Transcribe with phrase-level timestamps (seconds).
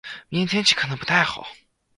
[0.29, 1.45] 明天的天气可能不太好。